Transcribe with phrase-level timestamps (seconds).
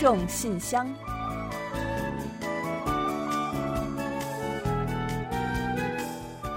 [0.00, 0.88] 众信箱，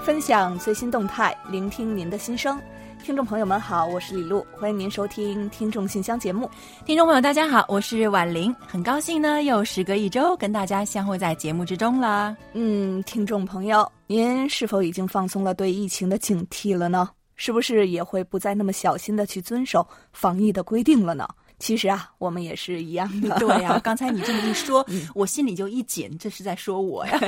[0.02, 2.58] 分享最新动态，聆听您的心声。
[3.02, 6.50] 听众朋友们好，我是李璐，欢迎您收听《听众信箱》节目。
[6.86, 12.34] 听众朋友大家好，我是婉玲，很高兴呢，又时隔一周跟大家相会在节目之中啦。
[12.54, 17.10] 嗯，听众朋友，您是否已经放松了对疫情的警惕了呢？
[17.36, 21.28] 是不是也会不再那么小心的去遵守防疫的规定了呢？
[21.58, 23.38] 其实啊，我们也是一样的。
[23.38, 27.18] 对呀，刚才你这么一说， 我心里就一紧，这是在说我呀。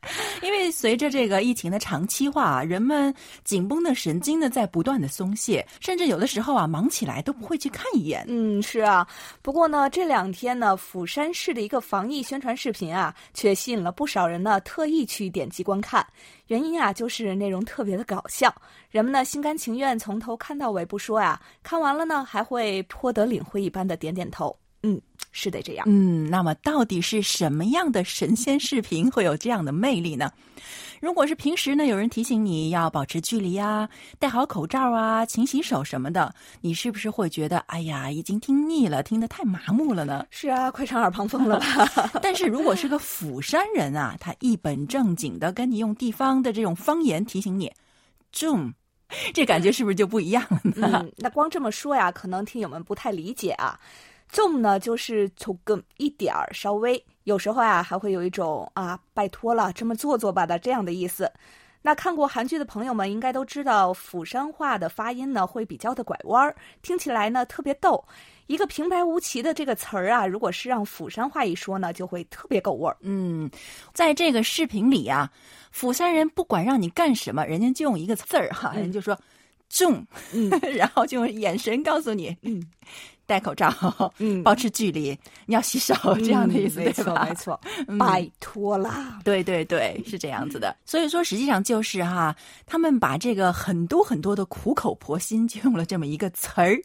[0.42, 3.12] 因为随着这个疫情的长期化，人们
[3.42, 8.24] 紧绷的神经呢在不断的松懈，甚至有的时候啊忙起来都不会去看一眼。
[8.28, 9.06] 嗯，是啊。
[9.42, 16.06] 不过呢，这两天呢，釜山市的一个防疫宣传视频啊，却吸引了不少人呢特意去点击观看。
[16.46, 18.54] 原因啊，就是内容特别的搞笑，
[18.90, 24.56] 人们呢心甘情愿从头看到尾不说呀，看完了呢还会颇得领会一般的点点头。
[24.82, 25.00] 嗯，
[25.32, 25.84] 是得这样。
[25.88, 30.30] 嗯，那么到底是什么样的神仙视频会有这样的魅力呢？
[31.00, 40.26] 如果是平时呢，有人提醒你要保持距离啊，戴好口罩啊，勤洗手什么的，你是不是会觉得，哎呀，已经听腻了，听得太麻木了呢？
[40.30, 42.10] 是啊，快成耳旁风了吧？
[42.20, 47.72] 但是如果是个釜山人啊，他一本正经的跟你用地方的这种方言提醒你
[48.34, 48.72] ，zoom，
[49.32, 50.98] 这感觉是不是就不一样了呢？
[51.04, 53.78] 嗯，那光这么说呀，可能听友们不太理解啊。
[54.28, 61.30] 重呢，就是从更一点儿稍微，有时候啊，还会有一种啊，拜托了，这么做做吧的这样的意思。
[61.80, 68.04] 那看过韩剧的朋友们应该都知道，釜山话的发音呢会比较的拐弯儿，听起来呢特别逗。
[68.48, 72.96] 一个平白无奇的这个词儿啊，如果是让釜山话一说呢，就会特别够味儿。
[73.00, 73.48] 嗯，
[73.92, 75.30] 在这个视频里啊，
[75.70, 79.16] 釜山人不管让你干什么，人家就用一个字儿哈，人就说
[79.68, 82.60] 重，嗯， 然后就用眼神告诉你，嗯。
[83.28, 83.70] 戴口罩，
[84.18, 87.60] 嗯，保持距离，你要洗手，这样的意思，没错，没错，
[87.98, 90.74] 拜托啦，对对对，是这样子的。
[90.86, 92.34] 所以说，实际上就是哈，
[92.64, 96.80] 他们把这个很多很多的苦口婆心，就用了这么一个词儿，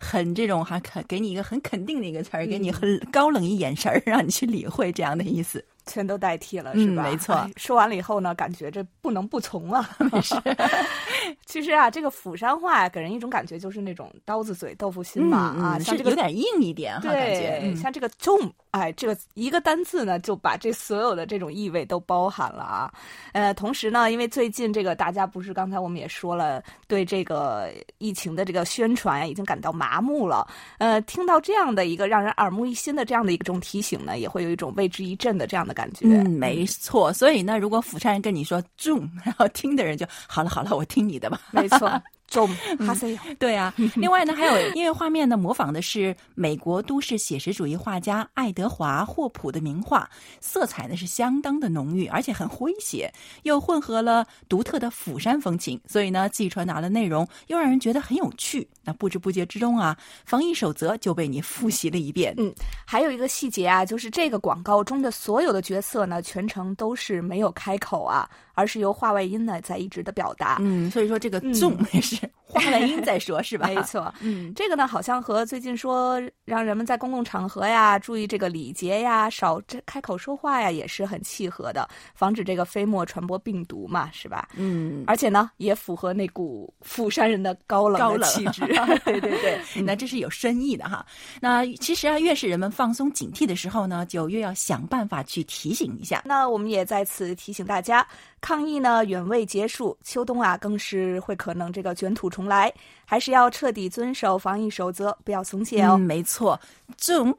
[0.00, 5.64] 很这种哈肯给你一个很肯定的一个词儿，给你很高冷一眼神儿，让你去理会这样的意思。
[5.86, 7.02] 全都代替了，是吧？
[7.02, 7.48] 没错。
[7.56, 9.88] 说完了以后呢，感觉这不能不从啊。
[10.12, 10.34] 没事。
[11.46, 17.74] 其实啊，这个釜山话给人一种感觉，就是那种刀子嘴豆腐心嘛啊，像这个有点硬一点哈，感觉。
[17.76, 22.92] 像这个重，哎，这个一个单字呢，就把这所有的这种意味都包含了啊。
[23.32, 30.46] 呃，同时呢，因为最近这个大家不是刚才我们也说了，对这个疫情的这个宣传已经感到麻木了。
[30.78, 35.73] 呃，听到这样的一个让人耳目一新的这样的一种提醒呢，也会有一种为之一振的这样的。
[35.74, 37.12] 感觉嗯，没错。
[37.12, 41.40] 所以呢，如果釜山人跟你说“重”，然后听的人就好了，好了，我听你的吧。
[41.50, 41.90] 没错。
[42.34, 42.48] 中
[42.84, 53.12] 哈塞对啊， 另外呢，还有音乐画面呢，模仿的是美国都市写实主义画家爱德华霍普的名画，色彩呢是相当的浓郁，而且很诙谐，
[53.44, 58.66] 又混合了独特的釜山风情，所以呢，既传达了内容，又让人觉得很有趣。
[58.82, 59.96] 那不知不觉之中啊，
[60.26, 62.34] 防疫守则就被你复习了一遍。
[62.36, 62.52] 嗯，
[62.84, 68.28] 还有一个细节啊，就是这个广告中的所有的角色呢，全程都是没有开口啊。
[68.54, 72.16] 而是由话外音呢在一直的表达，嗯，所以说这个纵 也是
[72.54, 73.66] 话外音在说，是吧？
[73.66, 84.48] 没错， 嗯，这个呢好像和最近说让人们在公共场合呀注意这个礼节呀，少这开口说话呀，也是很契合的，防止这个飞沫传播病毒嘛，是吧？
[84.54, 88.62] 嗯，而且呢也符合那股釜山人的高冷的气质，
[89.04, 91.04] 对对对， 那这是有深意的哈。
[91.40, 96.22] 那其实啊，越是人们放松警惕的时候呢，就越要想办法去提醒一下。
[96.24, 98.06] 那我们也在此提醒大家。
[98.40, 102.72] 抗疫呢远未结束，秋冬啊更是会可能这个卷土重来，
[103.04, 105.96] 还是要彻底遵守防疫守则，不要松懈哦。
[105.96, 106.60] 没错，
[106.96, 107.36] 中，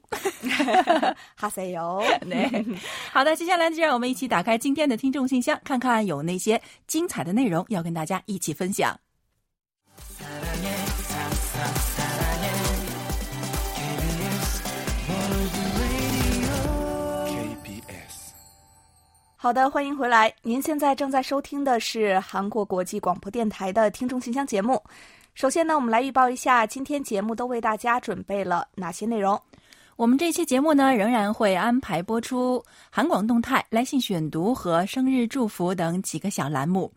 [1.35, 2.03] 哈塞哟。
[3.11, 9.00] 好的，接下来就让我们一起打开今天的听众信箱，看看有那些精彩的内容要跟大家一起分享。
[19.45, 20.33] 好的，欢迎回来。
[20.42, 24.81] 您现在正在收听的是韩国国际广播电台的听众信箱节目。
[25.36, 29.39] 首先呢，我们来预报一下今天节目都为大家准备了哪些内容。
[29.97, 32.59] 我们这期节目呢，仍然会安排播出
[32.89, 36.92] 韩广动态、来信选读和生日祝福等几个小栏目。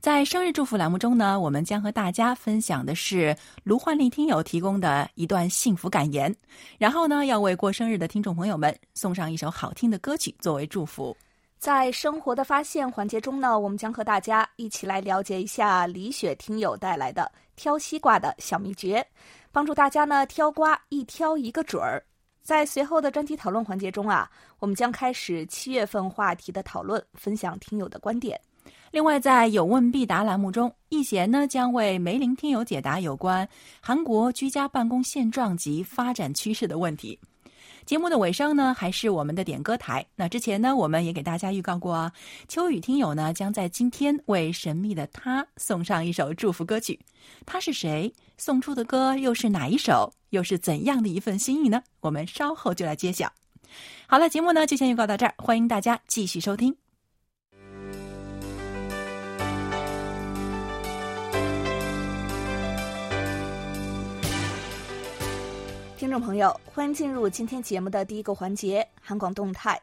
[0.00, 6.34] 在生日祝福栏目中呢，我们将和大家分享的是卢焕丽听友提供的一段幸福感言，
[6.76, 11.16] 然后呢，要为过生日的听众朋友们送上一首好听的歌曲作为祝福。
[11.64, 19.02] 在生活的发现环节中呢，我们将和大家一起来了解一下李雪听友带来的挑西瓜的小秘诀，
[19.50, 22.04] 帮助大家呢挑瓜一挑一个准儿。
[22.42, 28.38] 在随后的专题讨论环节中啊，我们将开始七月份话题的讨论，分享听友的观点。
[28.90, 33.48] 另外，在有问必答栏目中，易贤呢将为梅林听友解答有关
[33.80, 37.18] 韩国居家办公现状及发展趋势的问题。
[37.86, 40.04] 节目的尾声呢，还是我们的点歌台。
[40.16, 42.10] 那之前呢，我们也给大家预告过，
[42.48, 46.98] 秋雨听友呢将在今天为神秘的他送上一首祝福歌曲。
[47.44, 48.12] 他是谁？
[48.38, 50.12] 送出的歌又是哪一首？
[50.30, 51.82] 又是怎样的一份心意呢？
[52.00, 53.30] 我们稍后就来揭晓。
[54.06, 56.83] 好了，节目呢就先预告到这儿，欢迎大家继续收听。
[66.04, 69.80] 听众朋友，欢迎进入今天节目的第一个环节——韩广动态。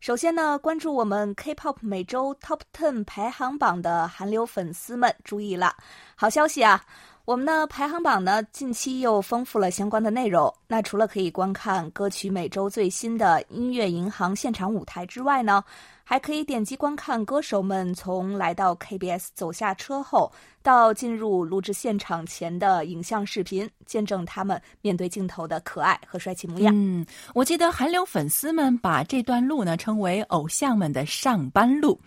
[0.00, 5.72] 首先呢，关注我们 K-pop 每周 Top Ten 排行榜的韩流粉丝们注意了，
[6.16, 6.84] 好消息啊！
[7.24, 10.52] 我们的排行榜呢，近期又丰富了相关的内容。
[10.66, 15.62] 那除了可以观看歌曲每周最新的音乐银行现场舞台之外呢，
[16.04, 20.30] 还可以点击观看歌手们从来到 KBS 走下车后
[20.62, 26.72] 到进入录制现场前的影像视频，见证他们面对镜头的可爱和帅气模样。
[26.76, 27.04] 嗯，
[27.34, 31.98] 我记得韩流粉丝们把这段路呢称为偶像们的上班路。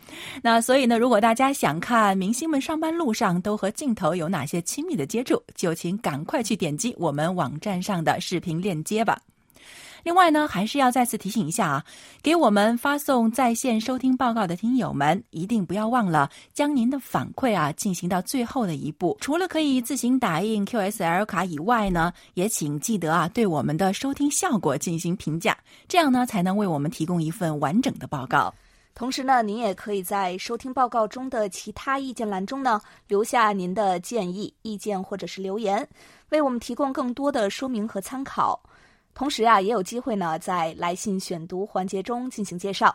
[0.42, 9.19] 那所以呢，如果大家想看明星们上班路上都和镜头有哪些亲密的接触，就请赶快去点击我们网站上的视频链接吧。
[10.06, 11.84] 另外呢，还是要再次提醒一下啊，
[12.22, 19.18] 给我们发送在线收听报告的听友们，一定不要忘了将您的反馈啊进行到最后的一步。
[19.19, 25.57] 除了可以自行打印 QSL 卡以外呢，也请记得啊对我们的收听效果进行评价，
[25.88, 28.54] 这样呢才能为我们提供一份完整的报告。
[28.94, 35.90] 同时呢，您也可以在收听报告中的其他意见栏中呢留下您的建议、意见或者是留言，
[36.30, 38.62] 为我们提供更多的说明和参考。
[39.15, 42.94] 同时啊，也有机会呢，在来信选读环节中进行介绍。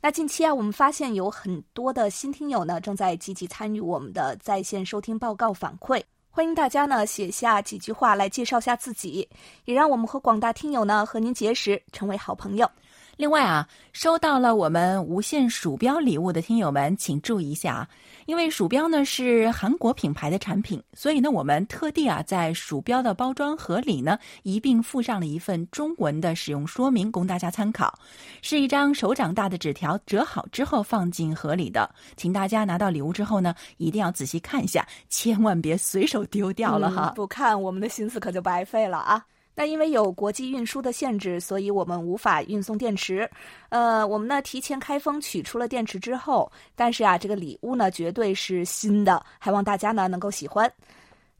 [0.00, 6.02] 那近期啊，我们发现有很多的新听友呢，正在积极参与我们的在线收听报告反馈。
[6.30, 9.28] 欢迎大家呢写下几句话来介绍下自己，
[9.66, 12.70] 也让我们和广大听友呢和您结识，成为好朋友。
[13.16, 17.88] 另外啊，收到了我们无线鼠标礼物的听友们，请注意一下啊，
[18.28, 27.98] 因为鼠标呢是韩国品牌的产品，所以呢我们特地啊在鼠标的包装盒里呢一并附上了一份中文的使用说明，供大家参考。
[28.42, 39.24] 是一张手掌大的纸条，折好之后放进盒里的，请大家拿到礼物之后呢，一定要仔细看一下，千万别随手丢掉了哈，不看我们的心思可就白费了啊。
[39.58, 43.28] 那因为有国际运输的限制，所以我们无法运送电池。
[43.70, 50.72] 呃，我们呢提前开封取出了电池之后，但是啊，这个礼物呢绝对是新的，还望大家呢能够喜欢。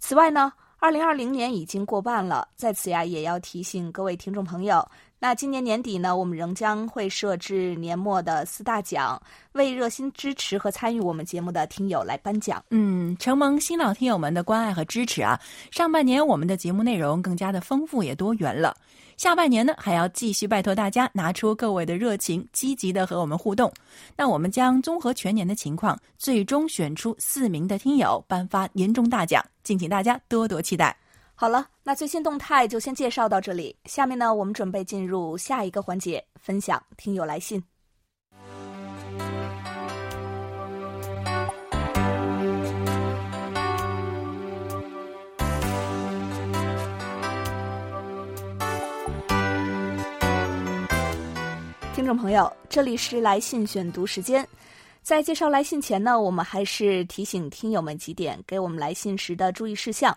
[0.00, 4.84] 此外呢，二零二零年已经过半了，在此呀也要提醒各位听众朋友。
[5.20, 9.20] 那今年年底呢，我们仍将会设置年末的四大奖，
[9.52, 12.62] 为热心支持和参与我们节目的听友来颁奖。
[12.70, 15.38] 嗯，承蒙新老听友们的关爱和支持啊，
[15.72, 18.76] 上半年我们的节目内容更加的丰富也多元了。
[19.16, 23.72] 下半年呢，还要继续拜托大家拿出各位的热情，积极的和我们互动。
[24.16, 30.96] 那我们将综合全年的情况，最终选出四名的听友，颁发年终大奖，敬请大家多多期待。
[31.40, 33.76] 好了，那最新动态就先介绍到这里。
[33.84, 37.62] 下面呢，我们准备进入下一个环节，分享听友来信。
[51.94, 54.44] 听众朋友，这里是来信选读时间。
[55.02, 60.12] 在介绍来信前呢，我们还是提醒听友们几点给我们来信时的注意事项。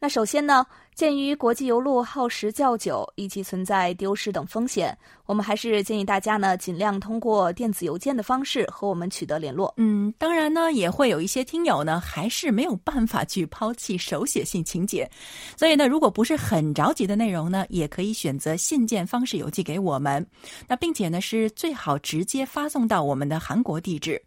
[0.00, 0.64] 那首先呢，
[0.94, 9.74] 鉴于国际邮路耗时较久，以及存在丢失等风险，我们还是建议大家呢，尽量通过电子邮件的方式和我们取得联络。
[9.76, 15.10] 嗯，当然呢，也会有一些听友呢，还是没有办法去抛弃手写信情节，
[15.56, 20.24] 所以呢，如果不是很着急的内容呢，也可以选择信件方式邮寄给我们。
[20.68, 24.22] 那并且呢，是最好直接发送到我们的韩国地址。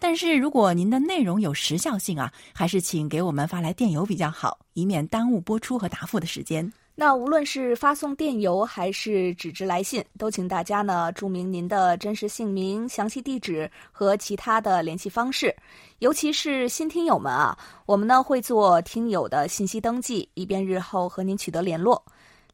[0.00, 6.72] 但是如果您的内容有时效性啊，还是请给我们发来电邮比较好，以免耽误播出和答复的时间。
[6.94, 15.54] 那无论是发送电邮还是纸质来信，都请大家呢注明您的真实姓名、详细地址和其他的联系方式。
[16.00, 22.04] 尤其是新听友们啊，我们呢会做听友的信息登记，以便日后和您取得联络。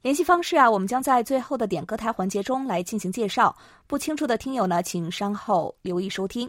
[0.02, 3.56] 联系方式啊，我们将在最后的点歌台环节中来进行介绍。
[3.86, 6.46] 不清楚的听友呢，请稍后留意收听。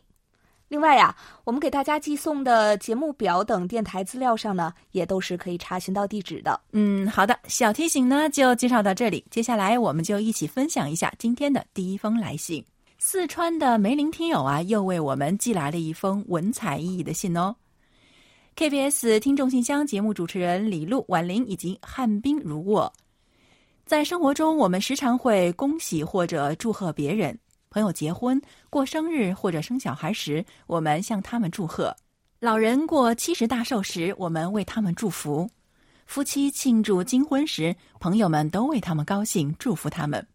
[0.67, 6.59] 另外呀，我们给大家寄送的节目表等电台资料上呢，也都是可以查询到地址的。
[6.71, 9.23] 嗯，好的，小提醒呢就介绍到这里。
[9.29, 12.65] 接下来我们就一起分享一下今天的第一封来信。
[12.97, 17.55] 四川的梅林听友啊，又为我们寄来了一封文采奕奕的信哦。
[18.55, 22.91] KBS 听众信箱节目主持人李璐、婉玲以及汉斌如我，
[23.85, 27.37] 在生活中我们时常会恭喜或者祝贺别人。
[27.75, 31.93] 朋友结婚、过生日或者生小孩时，我们向他们祝贺；
[32.39, 35.45] 老人过七十大寿时，我们为他们祝福；
[36.05, 40.25] 夫妻庆祝金婚时，朋友们都为他们高兴，祝福他们。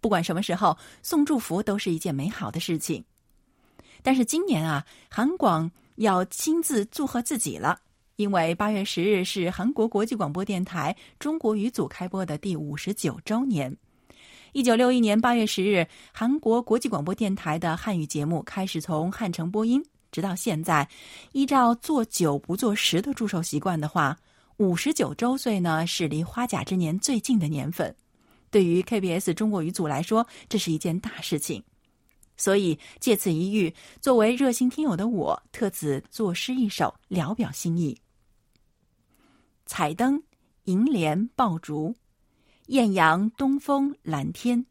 [0.00, 3.04] 不管什么时候送祝福，都是一件美好的事情。
[4.02, 7.78] 但是今年啊，韩广要亲自祝贺自己了，
[8.16, 13.76] 因为八月十日是韩国国际广播电台中国语组开播的第五十九周年。
[14.52, 19.80] 一九六一年八月十日，韩国国际广播电台的汉语节目开始从汉城播音，
[20.10, 20.88] 直到现在。
[21.30, 24.18] 依照做九不做十的祝寿习惯的话，
[24.56, 27.94] 五十九周岁呢是离花甲之年最近的年份。
[28.50, 31.62] 对于 KBS 中国语组来说，这是一件大事情。
[32.36, 37.96] 所以借此一遇，作为热心听友的我，特此作诗一首，聊表心意。
[39.64, 40.20] 彩灯，
[40.64, 41.94] 银莲，爆竹。
[42.70, 44.64] 艳阳东风蓝天，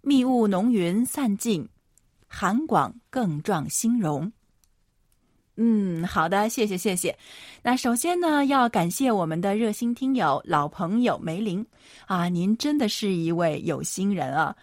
[0.00, 1.68] 密雾浓云散尽，
[2.28, 4.30] 韩广更壮新容。
[5.56, 7.18] 嗯，好的，谢谢谢谢。
[7.64, 11.66] 那首先呢，要感谢我们的热心听友老朋友梅林
[12.06, 14.54] 啊，您真的是一位有心人啊。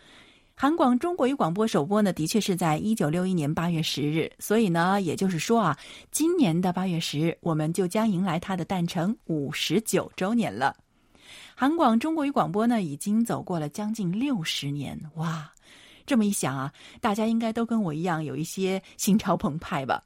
[0.55, 5.77] 韩广中国语广播首播呢，的确是在一九六一年八月十日，所以呢，也就是说啊，
[6.11, 10.73] 今年的八月十日，我们就将迎来它的诞辰五十九周年了。
[11.59, 15.51] 韩广中国语广播呢，已经走过了将近六十年，哇！
[16.05, 16.71] 这么一想啊，
[17.01, 20.03] 大家应该都跟我一样有一些心潮澎湃吧？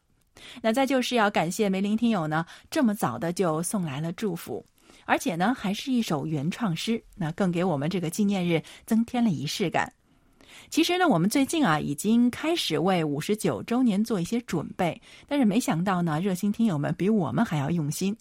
[0.62, 4.66] 那再就是要感谢梅林听友呢，这么早的就送来了祝福，
[5.04, 9.92] 而且呢，还是一首原创诗，那更给我们这个纪念日增添了仪式感。
[10.70, 18.16] 其实呢，我们最近啊，已经开始为五十九周年做一些准备，但是没想到呢，热心听友们比我们还要用心。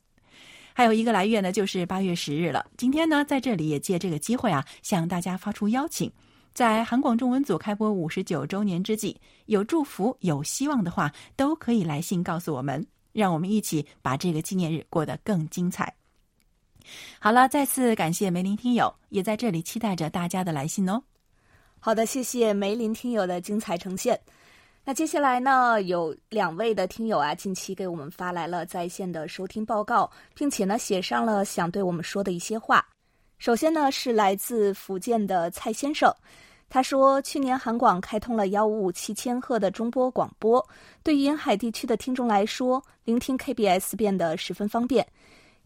[0.72, 2.64] 还有一个来月呢，就是八月十日了。
[2.76, 6.10] 今天呢，在这里也借这个机会啊，向大家发出邀请，
[6.54, 15.92] 在韩广中文组开播五十九周年之际，有祝福、有希望的话，都可以来信告诉我们，让我们一起把这个纪念日过得更精彩。
[17.18, 21.02] 好了，再次感谢梅林听友，也在这里期待着大家的来信哦。
[21.78, 24.18] 好的，谢谢梅林听友的精彩呈现。
[24.82, 32.84] 那接下来呢，有两位的听友啊，近期给我们发来了在线的收听报告，并且呢，写上了想对我们说的一些话。
[33.38, 36.12] 首先呢，是来自福建的蔡先生，
[36.68, 40.66] 他说，去年韩广开通了幺五五七千赫的中波广播，
[41.02, 45.06] 对于沿海地区的听众来说，聆听 KBS 变得十分方便。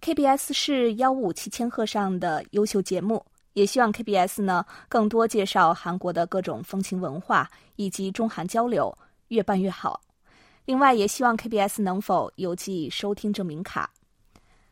[0.03, 8.97] KBS 是幺五五七千赫上的优秀节目，也希望 KBS 呢更多介绍韩国的各种风情文化以及中韩交流。
[9.35, 10.01] 越办越好。
[10.65, 13.91] 另外，也希望 KBS 能否邮寄收听证明卡。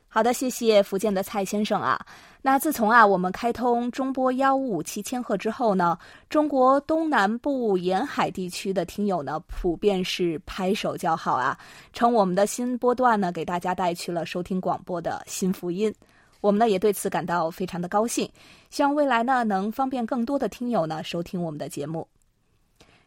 [0.09, 1.99] 好的，谢谢福建的蔡先生啊。
[2.43, 11.59] 那自从啊我们开通中波幺五五七千赫之后呢，中国东南部沿海地区的听友呢，普遍是拍手叫好啊，
[11.93, 15.95] 称我们的新波段呢，给大家带去了收听广播的新福音。
[16.43, 18.31] 我们呢也对此感到非常的高兴，
[18.69, 22.07] 希望未来呢能方便更多的听友呢收听我们的节目。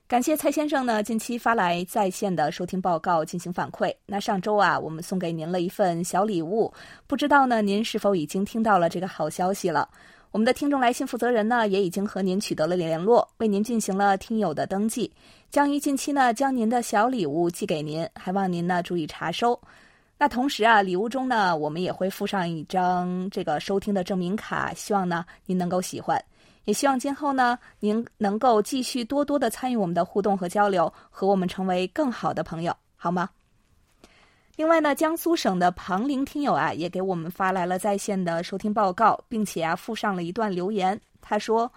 [0.07, 3.91] 感谢蔡先生呢，近期发来在线的收听报告进行反馈。
[4.05, 6.71] 那上周啊，我们送给您了一份小礼物，
[7.07, 9.89] 不知道呢，您是否已经听到了这个好消息了？
[10.29, 15.12] 我们的听众来信负责人呢，也已经和您取得了联络，为您进行了听友的登记，
[15.50, 19.59] 将于近期呢将您的小礼物寄给您，还望您呢注意查收。
[20.19, 26.24] 那同时啊，礼物中呢，我们也会附上一张这个收听的证明卡，希望呢您能够喜欢。
[26.65, 33.29] 也希望今后呢，您能够继续多多的参与我们的互动和交流，和我们成为更好的朋友，好吗？
[34.55, 41.00] 另外呢，江苏省的庞玲听友啊，也给我们发来了在线的收听报告，并且啊附上了一段留言。
[41.22, 41.69] 他说：“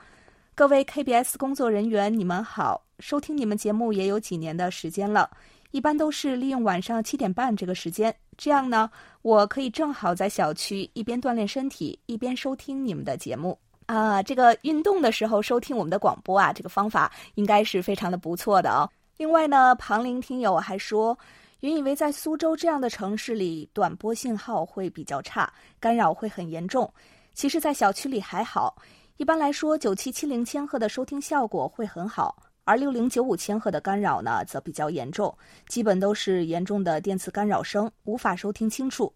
[0.55, 5.29] 各位 KBS 工作人员，你们好，收听你们节目也有几年的时间了，
[5.73, 8.89] 一般都是利用晚上七点半这个时间，这样呢，
[9.23, 18.85] 我可以正好在小区一边锻炼身体，一边收听你们的节目。”啊，这个运动的时候收听我们的广播啊，这个方法应该是非常的不错的哦。
[19.17, 21.19] 另外呢，庞林听友还说，
[21.61, 26.93] 原以为在苏州这样的城市里，短波信号会比较差，干扰会很严重。
[27.33, 28.77] 其实，在小区里还好，
[29.17, 32.37] 一般来说九七七零千赫的收听效果会很好。
[32.65, 35.35] 而六零九五千赫的干扰呢，则比较严重，
[35.67, 39.11] 基本都是严重的电磁干扰声，无法收听清楚。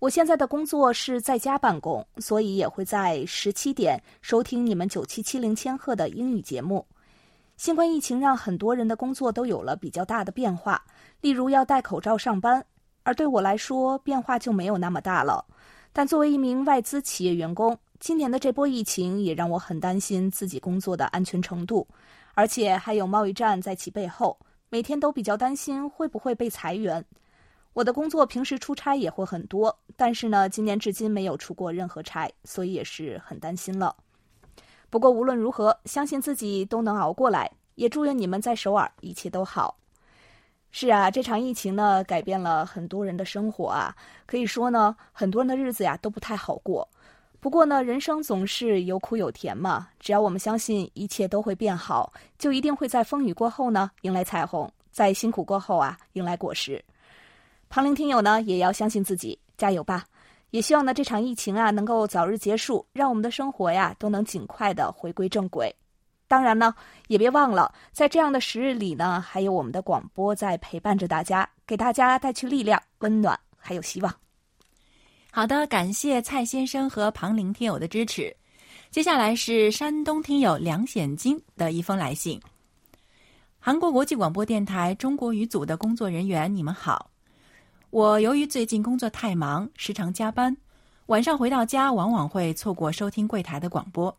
[0.00, 6.86] 我现在的工作是在家办公，所以也会在十七点收听你们九七七零千赫的英语节目。
[7.56, 10.80] 新冠疫情让很多人的工作都有了比较大的变化，
[11.20, 12.64] 例如要戴口罩上班，
[13.02, 15.44] 而对我来说变化就没有那么大了。
[15.92, 21.84] 但作为一名外资企业员工，今年的这波疫情也让我很担心自己工作的安全程度，
[22.34, 24.38] 而且还有贸易战在其背后，
[24.68, 27.04] 每天都比较担心会不会被裁员。
[27.78, 33.94] 我的工作平时出差也会很多，但是呢，今年至今没有出过任何差，所以也是很担心了。
[34.90, 39.76] 不过无论如何，相信自己都能熬过来，也祝愿你们在首尔一切都好。
[40.72, 43.94] 是啊，这场疫情呢，改变了很多人的生活啊，
[44.26, 46.88] 可以说呢，很多人的日子呀都不太好过。
[47.38, 56.84] 不过呢，人生总是有苦有甜嘛，只要我们相信一切都会变好，就一定会在风雨过后呢迎来彩虹，在辛苦过后啊迎来果实。
[57.68, 60.04] 旁聆听友呢也要相信自己，加油吧！
[60.50, 65.74] 也希望呢这场疫情啊能够早日结束，让我们的生活呀都能尽快的回归正轨。
[66.26, 66.74] 当然呢，
[67.08, 74.14] 也别忘了，在这样的时日里呢，还有我们的广播在陪伴着大家，给大家带去力量、温暖，还有希望。
[75.30, 78.34] 好的，感谢蔡先生和庞林听友的支持。
[78.90, 82.40] 接下来是山东听友梁显金的一封来信。
[83.58, 87.10] 韩国国际广播电台中国语组的工作人员，你们好。
[87.90, 90.54] 我由于最近工作太忙，时常加班，
[91.06, 94.14] 晚上回到家往往会错过收听柜台的广播。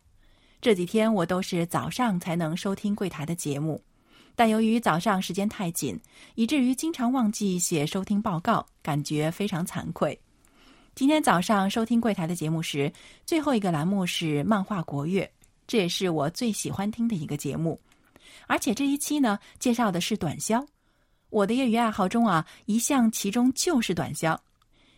[0.60, 3.80] 这几天我都是早上才能收听柜台的节目，
[4.34, 5.98] 但由于早上时间太紧，
[6.34, 10.18] 以至于经常忘记写收听报告，感觉非常惭愧。
[10.96, 12.92] 今天早上收听柜台的节目时，
[13.24, 15.30] 最后一个栏目是漫画国乐，
[15.68, 17.80] 这也是我最喜欢听的一个节目，
[18.48, 20.66] 而且这一期呢介绍的是短消。
[21.30, 24.36] 我的业余爱好中啊，一项其中就是短箫，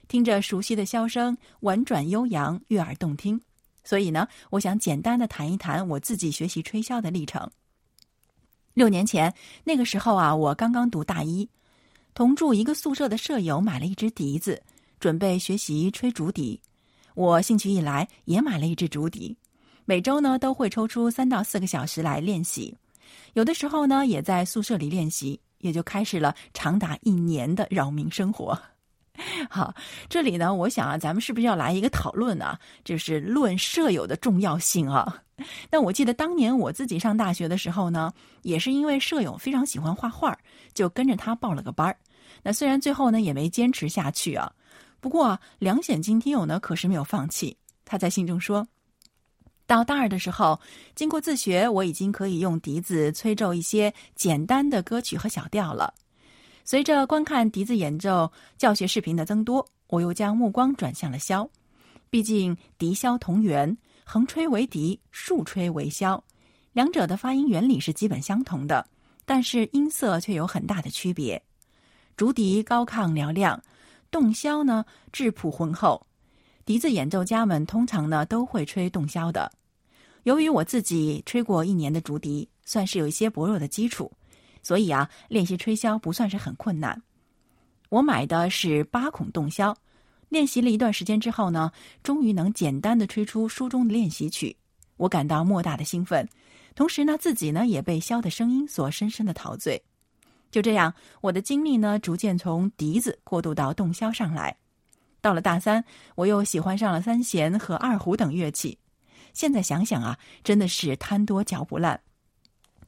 [0.09, 3.41] 听着熟悉的箫声，婉转悠扬，悦耳动听。
[3.85, 7.51] 所以呢，我想简单的谈一谈我自己学习吹箫的历程。
[8.75, 11.49] 六年前，那个时候啊，我刚刚读大一，
[12.15, 14.63] 同住一个宿舍的舍友买了一只笛子，
[14.99, 16.59] 准备学习吹竹笛。
[17.15, 19.37] 我兴趣一来，也买了一支竹笛，
[19.85, 22.75] 每周呢都会抽出三到四个小时来练习，
[23.35, 28.57] 有的时候呢也在宿舍里练习，也就开始了长达一年的扰民生活。
[29.49, 29.75] 好，
[30.09, 32.59] 这里呢，我想啊，咱们是不是要来一个讨论呢？
[32.85, 35.23] 就是论舍友的重要性啊。
[35.71, 40.37] 那我记得当年我自己上大学的时候呢，也是因为舍友非常喜欢画画，
[40.73, 41.97] 就跟着他报了个班儿。
[42.43, 44.51] 那虽然最后呢也没坚持下去啊，
[45.01, 47.57] 不过梁显金听友呢可是没有放弃。
[47.85, 48.67] 他在信中说，
[49.73, 50.61] 到大二的时候，
[50.95, 55.95] 经过自学，我已经可以用笛子吹奏一些简单的歌曲和小调了。
[56.63, 61.49] 随着观看笛子演奏教学视频的增多，我又将目光转向了箫。
[62.11, 66.21] 毕竟笛箫同源，横吹为笛，竖吹为箫，
[66.75, 68.87] 两者的发音原理是基本相同的，
[69.25, 71.43] 但是音色却有很大的区别。
[72.15, 73.59] 竹笛高亢嘹亮，
[74.11, 76.07] 洞箫呢质朴浑厚。
[76.67, 79.51] 笛子演奏家们通常呢都会吹洞箫的。
[80.25, 84.11] 由于我自己吹过一年的竹笛，算是有一些薄弱的基础。
[84.63, 87.03] 所以啊，练习吹箫不算是很困难。
[87.89, 89.75] 我买的是八孔洞箫，
[90.29, 94.57] 练习了一段时间之后呢，终于能简单的吹出书中的练习曲，
[94.97, 96.29] 我感到莫大的兴奋。
[96.75, 99.83] 同时呢，自己呢也被箫的声音所深深的陶醉。
[100.53, 104.57] 就这样，我的精力呢逐渐从笛子过渡到洞箫上来。
[105.21, 108.79] 到了大三，我又喜欢上了三弦和二胡等乐器。
[109.33, 112.01] 现在想想啊，真的是贪多嚼不烂。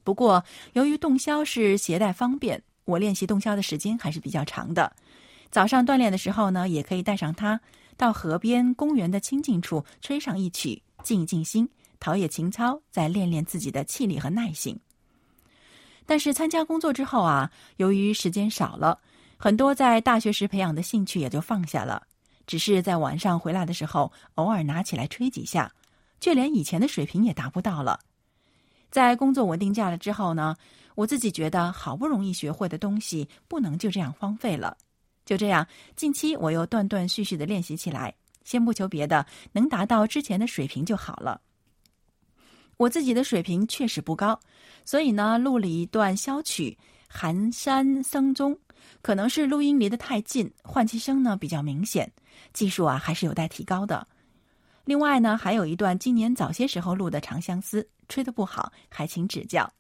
[0.02, 4.94] 不过，由于洞箫是携带方便，我练习洞箫的时间还是比较长的。
[5.50, 7.60] 早上锻炼的时候呢，也可以带上它
[7.96, 11.68] 到河边、公园的清静处吹上一曲，静一静心，
[12.00, 14.78] 陶冶情操，再练练自己的气力和耐性。
[16.04, 19.00] 但是参加工作之后啊，由于时间少了，
[19.38, 22.02] 很多在大学时培养的兴趣也就放下了，
[22.46, 25.72] 只是在晚上回来的时候偶尔拿起来吹几下，
[26.24, 28.00] 却连以前的水平也达不到了。
[28.90, 30.56] 在工作稳定下来之后呢，
[30.94, 34.74] 我自己觉得好不容易学会的东西不能就这样荒废了。
[35.26, 38.14] 就这样，近期我又断断续续的练习起来。
[38.42, 41.38] 先不求别的，能达到之前的水平就好了。
[42.78, 44.40] 我自己的水平确实不高，
[44.86, 48.54] 所以呢，录了一段箫曲《寒山僧踪》，
[49.02, 52.10] 可能是录音离得太近，换气声呢比较明显，
[52.54, 54.08] 技术啊还是有待提高的。
[54.84, 57.82] 另外呢，还有一段今年早些时候录的《长相思》。
[58.06, 59.72] 吹得不好，还请指教。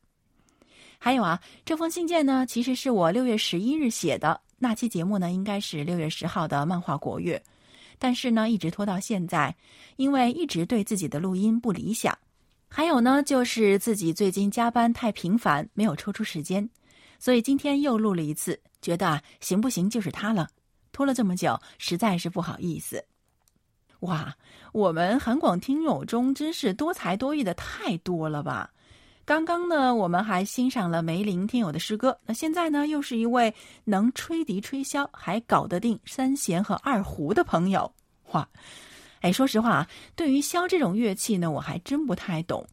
[0.98, 7.38] 还有啊，这封信件呢，其实是我六月十一日写的，那期节目呢，应该是六月十号的漫画国乐，
[7.98, 9.54] 但是呢，一直拖到现在，
[9.96, 12.16] 因为一直对自己的录音不理想，
[12.66, 16.66] 还有呢，就是自己最近加班太频繁，没有抽出时间，
[17.18, 20.48] 所以今天又录了一次，觉得啊，行不行就是它了，
[20.92, 23.04] 拖了这么久，实在是不好意思。
[24.04, 24.34] 哇，
[24.72, 28.70] 我们韩广听友中真是多才多艺的太多了吧！
[29.24, 32.18] 刚刚呢，我们还欣赏了梅林听友的诗歌。
[32.26, 37.90] 那现在呢，又是一位能吹笛吹箫，还搞得定三弦和二胡的朋友。
[38.32, 38.46] 哇，
[39.22, 42.66] 哎，说实话啊，对于箫这种乐器呢，我还真不太懂。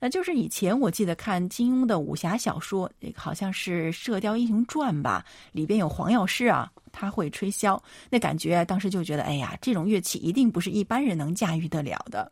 [0.00, 12.30] 那就是以前我记得看金庸的武侠小说，好像是《射雕英雄传》吧，里边有黄药师啊，他会吹箫，那感觉当时就觉得，哎呀，这种乐器一定不是一般人能驾驭得了的。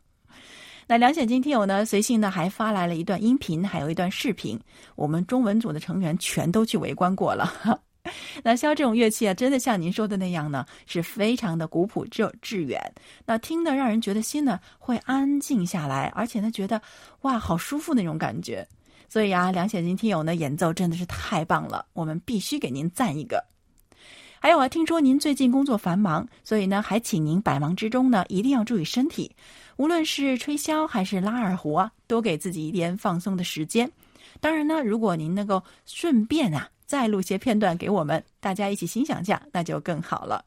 [0.89, 1.85] 那梁显金听友呢？
[1.85, 4.57] 随信呢还发来了一段音频，还有一段视频。
[4.95, 7.81] 我们中文组的成员全都去围观过了。
[8.43, 12.79] 那箫这种乐器啊，真的像您说的那样呢，是非常的古朴、致致远。
[13.25, 16.81] 那听的让人觉得心呢会安静下来，而且呢觉得
[17.21, 18.67] 哇，好舒服那种感觉。
[19.09, 23.43] 所以啊，梁显金听友呢演奏真的是太棒了，我们必须给您赞一个。
[24.39, 29.35] 还有啊，听说您最近工作繁忙，所以呢，还请您百忙之中呢一定要注意身体。
[29.77, 33.89] 无论是吹箫还是拉二胡啊，多给自己一点放松的时间。
[34.39, 40.43] 当然呢，如果您能够顺便啊，再录些片段给我们，大家一起欣赏下，那就更好了。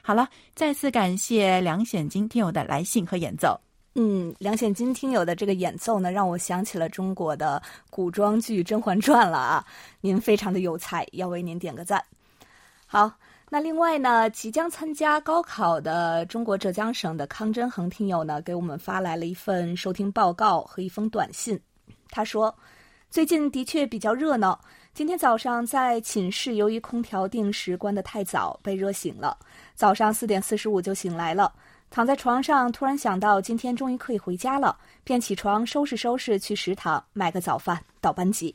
[0.00, 3.60] 好了，再次感谢梁显金听友的来信和演奏。
[3.96, 9.66] 嗯，梁显金听友的这个演奏呢，让我想起了中国的古装剧《甄嬛传》了啊！
[10.00, 12.02] 您非常的有才，要为您点个赞。
[12.86, 13.12] 好。
[13.50, 21.58] 那另外呢，即将参加高考的中国浙江省的康真恒听友呢，给我们发来了一份收听报告和一封短信。
[22.10, 22.54] 他说，
[23.08, 24.60] 最近的确比较热闹。
[24.98, 29.38] 今天早上在寝室，由于空调定时关得太早，被热醒了。
[29.76, 31.52] 早上四点四十五就醒来了，
[31.88, 38.52] 躺在床上，突然想到今天终于可以回家了，便起床收拾收拾去食堂买个早饭到班级。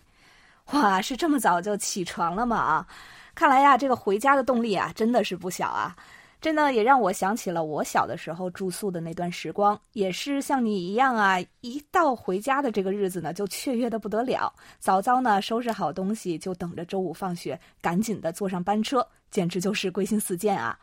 [0.74, 2.58] 哇，是这么早就起床了吗？
[2.58, 2.88] 啊！
[3.34, 5.96] 看来呀，这个回家的动力啊，真的是不小啊！
[6.44, 14.54] 这呢，也让我想起了我小的时候住宿的那段时光，也是像你一样啊，一到回家的这个日子呢，就雀跃的不得了。
[14.78, 20.78] 早早呢收拾好东西，就等着周五放学，赶紧的坐上班车，简直就是归心似箭啊！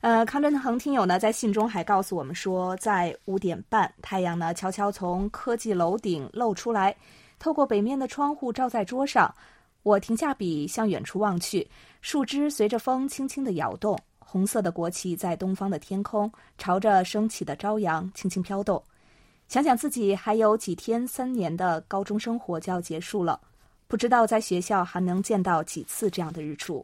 [0.00, 6.96] 呃，康振恒听友呢，在信中还告诉我们说，在五点半，太阳呢悄悄从科技楼顶露出来，
[7.38, 9.34] 透过北面的窗户照在桌上。
[9.82, 11.68] 我停下笔，向远处望去，
[12.00, 13.98] 树枝随着风轻轻地摇动，
[14.32, 18.82] 红色的国旗在东方的天空朝着升起的朝阳轻轻飘动。
[19.46, 23.38] 想想自己还有几天、三年的高中生活就要结束了，
[23.86, 26.82] 不知道在学校还能见到几次这样的日出。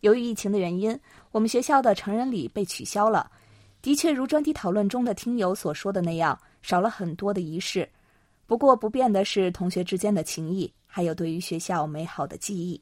[0.00, 0.98] 由于疫情的原因，
[1.30, 3.30] 我们学校的成人礼被取消了。
[3.80, 7.88] 的确，如专题讨论中的听友所说的那样，少了很多的仪式。
[8.46, 10.72] 不过不变的是同学之间的情谊。
[10.86, 12.80] 还有对于学校美好的记忆，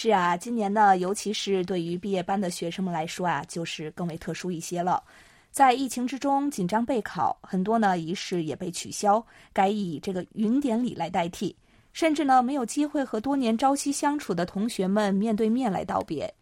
[0.00, 5.02] 是啊，今年呢，尤其是对于毕业班的学生们来说啊，就是更为特殊一些了。
[5.50, 9.20] 在疫情之中紧张备考，很多呢仪式也被取消，
[9.52, 11.56] 改以这个云典礼来代替，
[11.92, 16.32] 甚至呢没有机会和多年朝夕相处的同学们面对面来道别。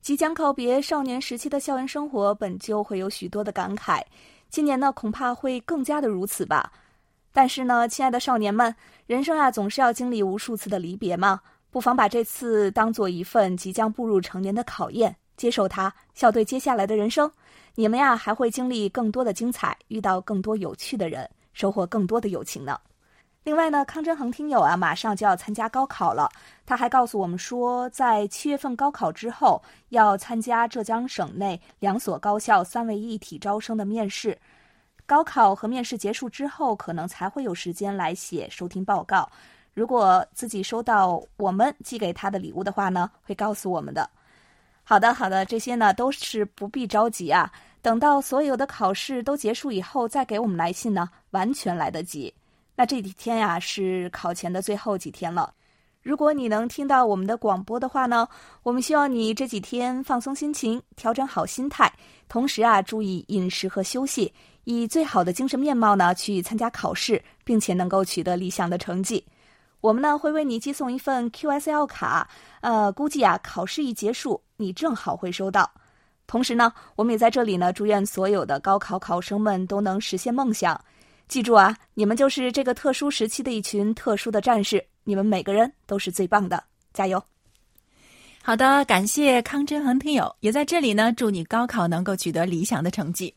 [0.00, 4.00] 即将告别少年时期的校园生活，本就会有许多的感慨，
[4.48, 6.72] 今年呢恐怕会更加的如此吧。
[7.32, 8.72] 但是呢，亲爱的少年们，
[9.08, 11.40] 人生啊总是要经历无数次的离别嘛，
[11.72, 17.32] 不妨把这次当做一份即将步入成年的考验，接受它，笑对接下来的人生。
[17.74, 22.78] 你们呀还会经历更多的精彩，遇到更多有趣的人，收获更多的友情呢。
[23.44, 26.28] 另外呢，康真恒听友啊，马上就要参加高考了，
[26.66, 34.38] 他还告诉我们说，在七月份高考之后，要参加浙江省内两所高校三位一体招生的面试。
[35.06, 39.26] 高考和面试结束之后，可能才会有时间来写收听报告。
[39.74, 44.08] 如果自己收到我们寄给他的礼物的话呢，会告诉我们的。
[44.84, 52.32] 好的，好的，这些呢都是不必着急啊，等到所有的考试都结束以后再给我们来信呢，完全来得及。
[52.74, 55.54] 那这几天呀是考前的最后几天了。
[56.02, 58.28] 如果你能听到我们的广播的话呢，
[58.64, 61.90] 我们希望你这几天放松心情，调整好心态，
[62.28, 64.32] 同时啊注意饮食和休息。
[64.64, 69.24] 以最好的精神面貌呢去参加考试，并且能够取得理想的成绩。
[69.82, 72.28] 我们呢会为你寄送一份 QSL 卡，
[72.60, 75.70] 呃，估计啊考试一结束，你正好会收到。
[76.28, 80.80] 同时呢，我们也在这里呢祝愿所有的高考考生们都能实现梦想。
[81.26, 86.62] 记住啊，你们就是这个特殊时期的一群特殊的战士，你们每个人都是最棒的，
[86.94, 87.22] 加油！
[88.44, 93.34] 好的，感谢康真恒听友，也在这里呢，祝你高考能够取得理想的成绩。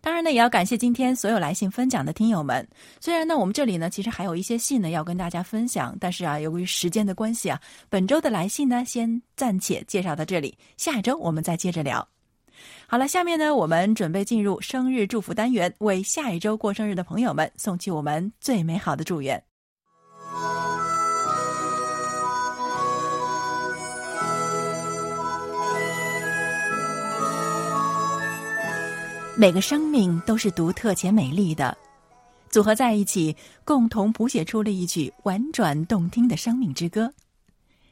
[0.00, 2.66] 当然呢，也要感谢今天所有来信分享的听友们。
[3.00, 12.06] 虽然呢，我们这里呢其实还有一些信呢要跟大家分享，但是啊，由于时间的关系啊，本周的来信呢先暂且介绍到这里，下周我们再接着聊。
[12.86, 19.42] 好了，下面呢我们准备进入生日祝福单元，为下一周过生日的朋友们送去我们最美好的祝愿。
[29.34, 31.76] 每个生命都是独特且美丽的，
[32.50, 37.10] 组合在一起，共同谱写出了一曲婉转动听的生命之歌。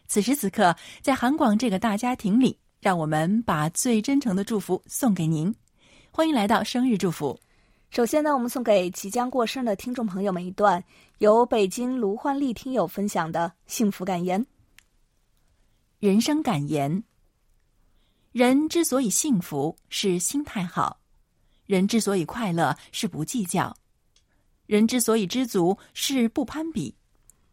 [0.06, 5.52] 此时此刻，在韩广这个大家庭里，让我们把最真诚的祝福送给您。
[6.10, 7.38] 欢迎来到生日祝福。
[7.88, 10.82] 首先呢，我们送给即将过生的听众朋友们一段
[11.18, 14.44] 由北京卢焕丽听友分享的幸福感言。
[16.00, 17.02] 人生感言：
[18.30, 20.99] 人之所以幸福，是心态好。
[21.70, 23.72] 人之所以快乐，是不计较；
[24.66, 26.92] 人之所以知足，是不攀比；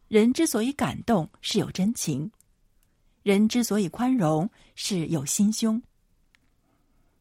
[0.07, 2.27] 人之所以感动，是有真情；
[3.21, 5.79] 人之所以宽容，是有心胸。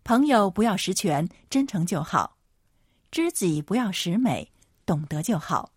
[0.04, 2.38] 朋友不要十全，真诚就好；
[3.10, 4.50] 知己不要十美，
[4.86, 5.70] 懂得就好；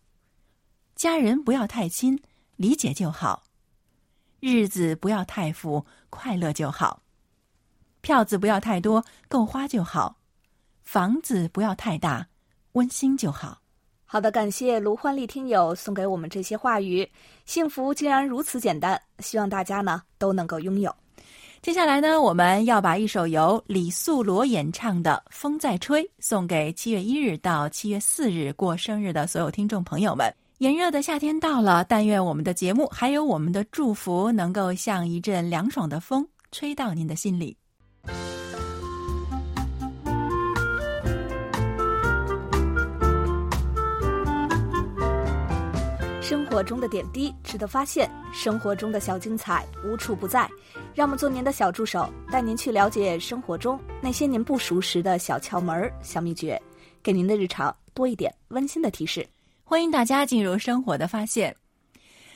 [0.95, 2.17] 家人不要太亲，
[2.55, 3.43] 理解就好；
[4.39, 7.01] 日子不要太富，快乐就好；
[7.99, 10.18] 票子不要太多，够花就好。
[10.91, 12.25] 房子不要太大，
[12.71, 13.59] 温馨就好。
[14.05, 17.07] 好的，感谢卢焕丽听友送给我们这些话语。
[17.45, 20.91] 幸福竟然如此简单，希望大家呢都能够拥有。
[21.61, 30.33] 接下来呢，我们要把一首由李素罗演唱的《风在吹》送给七月一日到七月四日过生日的所有听众朋友们。
[30.57, 37.55] 炎热的夏天到了，但愿我们的节目还有我们的祝福，能够像一阵凉爽的风，吹到您的心里。
[46.29, 50.47] 生活中的点滴值得发现，生活中的小精彩无处不在。
[50.93, 56.61] 让我们做您的小助手，带您去了解生活中那些您不熟识的小窍门、小秘诀，
[57.01, 59.27] 给您的日常多一点温馨的提示。
[59.63, 61.55] 欢迎大家进入生活的发现。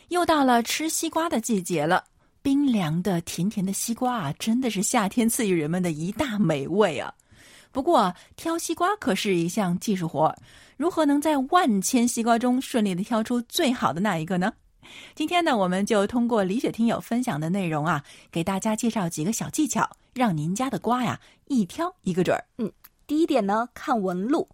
[0.07, 2.03] 又到了吃西瓜的季节了，
[2.41, 7.13] 冰凉的、甜甜的西瓜啊，真的是夏天赐予人们的一大美味啊。
[7.71, 10.35] 不过，挑西瓜可是一项技术活。
[10.83, 14.51] 如何能在万千西瓜中顺利的挑出最好的那一个呢？
[15.15, 21.17] 今天呢，我们就通过李雪听友分享的内容啊，给大家介绍几个小技巧，让您家的瓜呀
[21.47, 22.43] 一挑一个准儿。
[22.57, 22.69] 嗯，
[23.07, 24.45] 第一点呢，看纹路。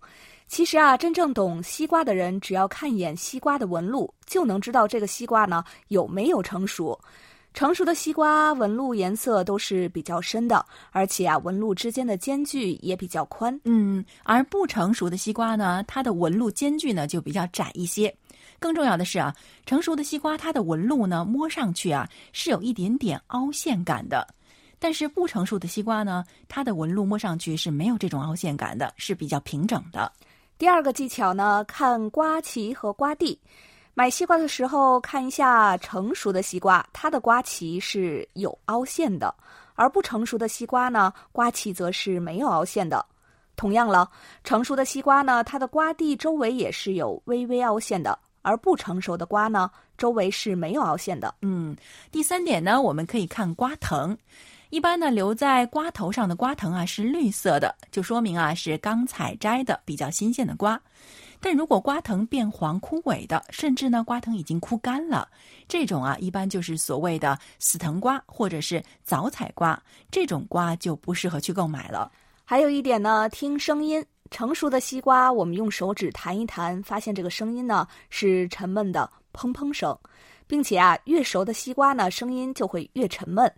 [0.48, 7.00] 其实啊，真正懂西瓜的人，只要看一眼西瓜的纹路，就能知道这个西瓜呢有没有成熟。
[7.54, 13.60] 成熟的西瓜纹路颜色都是比较深的，而且啊，纹路之间的间距也比较宽。
[13.66, 18.16] 嗯，而不成熟的西瓜呢，它的纹路间距呢就比较窄一些。
[18.60, 19.36] 更重要的是啊，
[19.66, 24.28] 成熟的西瓜它的纹路呢摸上去啊是有一点点凹陷感的，
[24.78, 30.12] 但是不成熟的西瓜呢，它的纹路摸上去是没有这种凹陷感的，是比较平整的。
[30.58, 33.40] 第二个技巧呢，看瓜脐和瓜蒂。
[34.00, 39.28] 买西瓜的时候，看一下成熟的西瓜，它的瓜脐是有凹陷的；
[39.76, 43.06] 而不成熟的西瓜呢，瓜脐则是没有凹陷的。
[43.58, 44.10] 同样了，
[44.46, 51.36] 成熟的西瓜呢，它的瓜蒂周围也是有微微凹陷的；而不成熟的瓜呢，周围是没有凹陷的。
[51.42, 51.76] 嗯，
[52.10, 54.18] 第三点呢，我们可以看瓜藤，
[54.70, 60.82] 一般呢留在瓜头上的瓜藤啊是绿色的，就说明啊是刚采摘的比较新鲜的瓜。
[61.42, 65.28] 但如果瓜藤变黄枯萎的，甚至呢瓜藤已经枯干了，
[65.68, 72.12] 这种啊一般就是所谓的死藤瓜或者是早采瓜，这种瓜就不适合去购买了。
[72.44, 79.98] 还有一点呢，听声音，成熟的西瓜我们用手指弹一弹，发现这个声音呢是沉闷的砰砰声，
[80.46, 83.50] 并且啊越熟的西瓜呢声音就会越沉闷。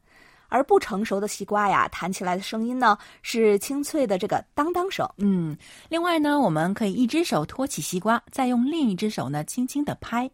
[0.51, 5.09] 而不成熟的西瓜呀，弹起来的声音呢是清脆的这个当当声。
[5.17, 10.29] 嗯，另外呢，我们可以一只手托起西瓜，再用另一只手呢轻轻的拍。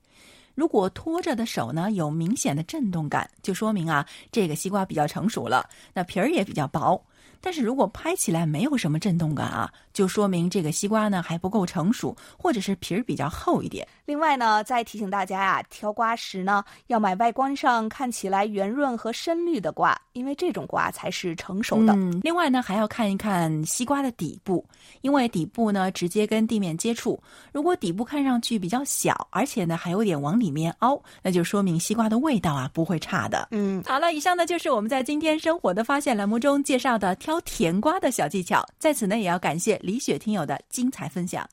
[0.56, 7.00] 如果托着的手呢有明显的震动感，就说明啊这个西瓜比较成熟了，那皮儿也比较薄。
[7.42, 13.88] 但是如果拍起来没有什么震动感啊，就说明这个西瓜呢还不够成熟，或者是皮儿比较厚一点。
[14.06, 21.94] 另外呢，再提醒大家呀，挑瓜时呢要买外观上看起来圆润和深绿的瓜，因为这种瓜才是成熟的。
[21.94, 24.66] 嗯，另外呢还要看一看西瓜的底部，
[25.02, 27.22] 因为底部呢直接跟地面接触，
[27.52, 33.50] 如果底部看上去比较小，而且呢还有点往里面凹，那就说明西瓜的味道啊不会差的。
[33.52, 41.46] 嗯，好了，以上呢就是我们在今天生活的发现栏目中介绍的挑甜瓜的小技巧，在此呢也要感谢李雪听友的精彩分享。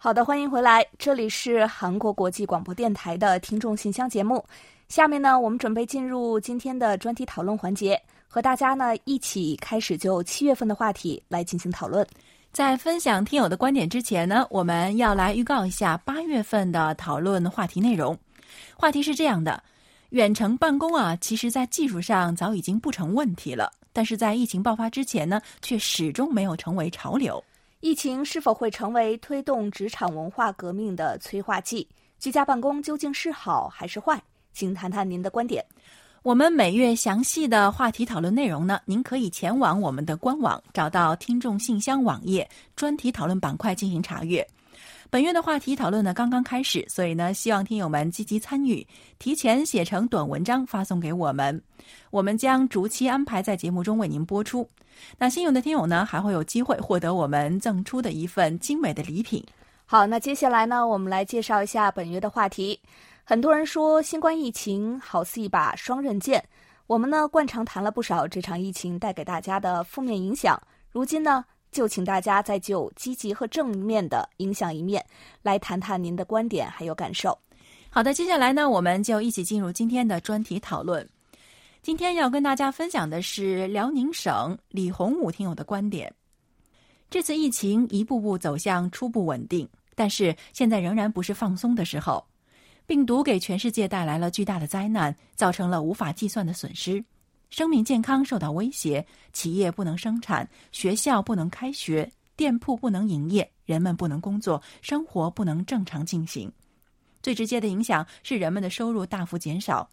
[0.00, 4.44] 好的，欢迎回来，这里是韩国国际广播电台的听众信箱节目。
[4.88, 12.06] 下面呢，我们准备进入今天的专题讨论环节，和大家呢一起开始就七月份的话题来进行讨论。
[12.52, 18.16] 在分享听友的观点之前呢，我们要来预告一下八月份的讨论话题内容。
[18.76, 19.60] 话题是这样的：
[20.10, 27.42] 远程办公啊，其实在技术上早已经不成问题了，但是在疫情爆发之前呢，却始终没有成为潮流。
[27.80, 31.86] 疫情是否会成为推动职场文化革命的催化剂？
[32.18, 34.20] 居家办公究竟是好还是坏？
[34.52, 35.64] 请谈谈您的观点。
[36.24, 44.44] 我们每月详细的话题讨论内容呢，您可以前往我们的官网，找到听众信箱网页专题讨论板块进行查阅。
[45.10, 48.86] 本月的话题讨论呢刚刚开始，所以呢，希望听友们积极参与，
[49.18, 51.62] 提前写成短文章发送给我们，
[52.10, 54.68] 我们将逐期安排在节目中为您播出。
[55.16, 59.42] 那新有的听友呢，还会有机会获得我们赠出的一份精美的礼品。
[59.86, 62.78] 好，那接下来呢，我们来介绍一下本月的话题。
[63.24, 66.44] 很多人说，新冠疫情好似一把双刃剑。
[66.86, 70.60] 我们呢，惯常谈了不少这场疫情带给大家的负面影响。
[70.90, 75.04] 如今呢，就请大家再就积极和正面的影响一面，
[75.42, 77.38] 来谈谈您的观点还有感受。
[77.90, 81.08] 好的，接下来呢，我们就一起进入今天的专题讨论。
[81.82, 86.12] 今天要跟大家分享的是辽宁省李洪武听友的观点。
[87.08, 92.22] 这次疫情一步步走向初步稳定，但是现在仍然不是放松的时候。
[92.86, 97.02] 病毒给全世界带来了巨大的灾难，造成了无法计算的损失，
[97.50, 106.52] 生命健康受到威胁，企业不能生产，学校不能开学，店铺不能营业，人们不能工作，生活不能正常进行。
[107.22, 109.88] 最直接的影响是人们的收入大幅减少，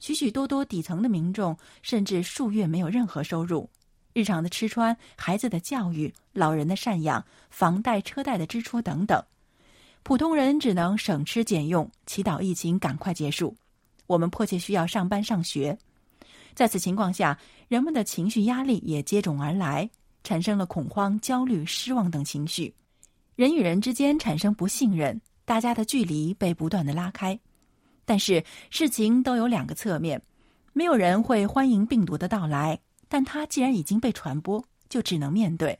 [0.00, 3.68] 许许多多底层的民众甚至数月没有任何收入，
[4.12, 9.22] 日常的吃穿、孩子的教育、老人的赡养、房贷车贷的支出等等。
[10.02, 13.54] 普通人只能省吃俭用，祈祷疫情赶快结束。
[14.06, 15.78] 我们迫切需要上班上学。
[16.54, 17.38] 在此情况下，
[17.68, 19.90] 人们的情绪压力也接踵而来，
[20.22, 22.72] 产生了恐慌、焦虑、失望等情绪。
[23.34, 27.38] 人与人之间产生不信任，大家的距离被不断的拉开。
[28.04, 30.22] 但是事情都有两个侧面，
[30.72, 35.76] 没有人会欢迎病毒的到来，但它既然已经被传播，就只能面对。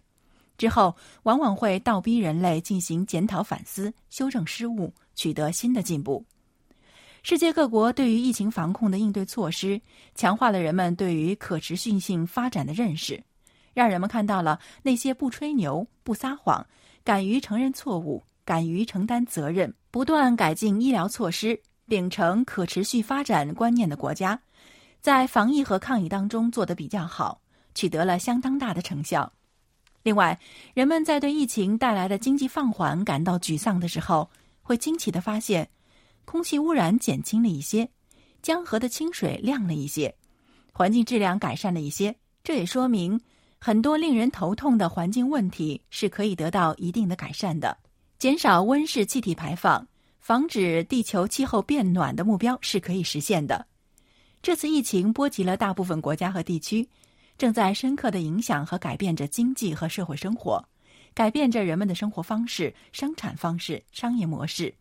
[0.57, 6.25] 之后往往会倒逼人类进行检讨反思、修正失误，取得新的进步。
[7.25, 9.81] 世界各国对于疫情防控的应对措施，
[10.15, 13.19] 强化了人们对于可持续性发展的认识，
[13.73, 16.65] 让人们看到了那些不吹牛、不撒谎、
[17.03, 21.59] 敢于承认错误、敢于承担责任、不断改进医疗措施、
[21.89, 24.39] 秉承可持续发展观念的国家，
[25.01, 27.41] 在防疫和抗疫当中做得比较好，
[27.75, 29.33] 取得了相当大的成效。
[30.03, 30.39] 另外，
[30.75, 34.29] 人们在对疫情带来的经济放缓感到沮丧的时候，
[34.61, 35.67] 会惊奇的发现，
[36.25, 37.89] 空气污染减轻了一些，
[38.43, 40.15] 江河的清水亮了一些，
[40.73, 42.15] 环境质量改善了一些。
[42.43, 43.21] 这也说明，
[43.59, 47.77] 很多令人头痛的环境问题是可以得到一定的改善的。
[48.19, 49.87] 减少温室气体排放，
[50.21, 53.67] 防止地球气候变暖的目标是可以实现的。
[54.43, 56.89] 这次疫情波及了大部分国家和地区。
[57.37, 60.65] 正在深刻的影响和改变着经济和社会生活，
[61.13, 64.73] 改变着人们的生活方式、生产方式、商业模式，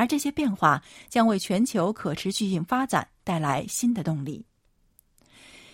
[0.00, 4.42] 而这些变化将为全球可持续性发展带来新的动力。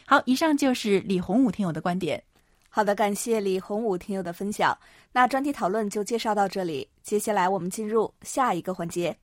[0.05, 2.21] 好，以上就是李洪武听友的观点。
[2.69, 4.77] 好的，感谢李洪武听友的分享。
[5.13, 9.17] 那专题讨论就介绍到这里，接下来我们进入下一个环节。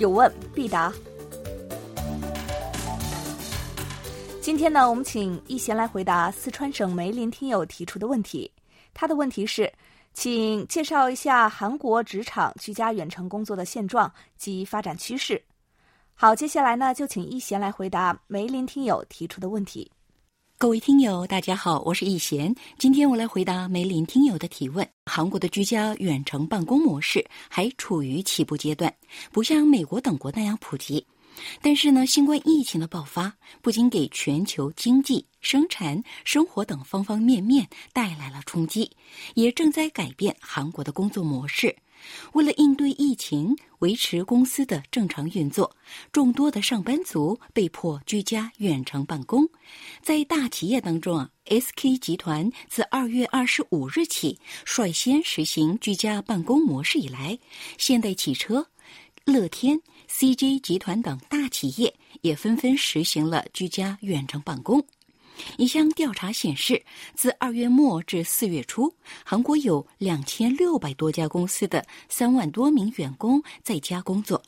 [0.00, 0.92] 有问必答。
[4.46, 8.48] 今天呢，我们请易贤来回答四川省梅林听友提出的问题。
[8.94, 9.72] 他的问题是，
[10.14, 15.42] 请介绍一下韩国职场居家远程工作的现状及发展趋势。
[16.14, 19.90] 好，接下来呢，就请易贤来回答梅林听友提出的问题。
[20.58, 22.54] 各位听友，大家好，我是易贤。
[22.78, 24.88] 今天我来回答梅林听友的提问。
[25.06, 28.94] 韩国的居家远程办公模式还处于起步阶段，
[29.32, 31.04] 不像美国等国那样普及。
[31.60, 38.90] 但是呢，新冠疫情的爆发不仅给全球经济、生产、生活等方方面面带来了冲击，
[39.34, 41.76] 也正在改变韩国的工作模式。
[42.34, 45.74] 为了应对疫情，维持公司的正常运作，
[46.12, 49.48] 众多的上班族被迫居家远程办公。
[50.02, 57.36] 在大企业当中啊，SK 集团自二月二十五日起率先实行居家办公模式以来，
[57.78, 58.68] 现代汽车、
[59.24, 64.84] 乐天、CJ 集团等大企业也纷纷实行了居家远程办公。
[65.58, 66.82] 一项调查显示，
[67.14, 68.90] 自二月末至四月初，
[69.22, 74.42] 韩国有两千六百多家公司的三万多名员工在家工作。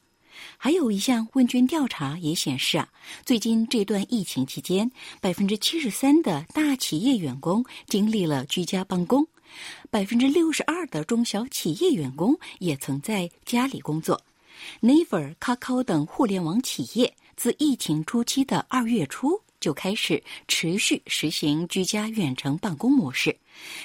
[0.56, 2.88] 还有一项问卷调查也显示啊，
[3.26, 4.90] 最近这段疫情期间，
[5.20, 9.26] 百分之七十三的大企业员工经历了居家办公，
[9.90, 14.18] 百分之六十二的中小企业员工也曾在家里工作。
[14.80, 19.40] Naver、Kakao 等互联网企业自疫情初期的二月初。
[19.60, 23.36] 就开始持续实行居家远程办公模式。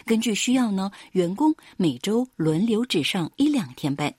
[0.06, 4.14] 根据需要呢，员工每周轮流只上一两天班。